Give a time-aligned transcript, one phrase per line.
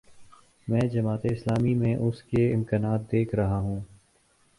[0.67, 3.79] میں جماعت اسلامی میں اس کے امکانات دیکھ رہا ہوں۔